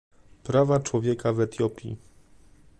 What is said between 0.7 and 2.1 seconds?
człowieka w Etiopii